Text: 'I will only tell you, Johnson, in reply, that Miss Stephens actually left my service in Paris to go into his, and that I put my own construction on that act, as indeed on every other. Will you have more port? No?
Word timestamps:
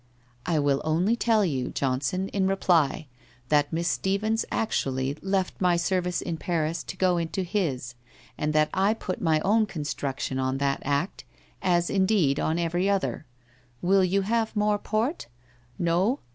'I 0.47 0.57
will 0.57 0.81
only 0.83 1.15
tell 1.15 1.45
you, 1.45 1.69
Johnson, 1.69 2.27
in 2.29 2.47
reply, 2.47 3.05
that 3.49 3.71
Miss 3.71 3.87
Stephens 3.87 4.45
actually 4.51 5.15
left 5.21 5.61
my 5.61 5.75
service 5.77 6.23
in 6.23 6.37
Paris 6.37 6.81
to 6.85 6.97
go 6.97 7.17
into 7.17 7.43
his, 7.43 7.93
and 8.35 8.51
that 8.53 8.71
I 8.73 8.95
put 8.95 9.21
my 9.21 9.41
own 9.41 9.67
construction 9.67 10.39
on 10.39 10.57
that 10.57 10.81
act, 10.83 11.23
as 11.61 11.87
indeed 11.91 12.39
on 12.39 12.57
every 12.57 12.89
other. 12.89 13.27
Will 13.83 14.03
you 14.03 14.23
have 14.23 14.55
more 14.55 14.79
port? 14.79 15.27
No? 15.77 16.19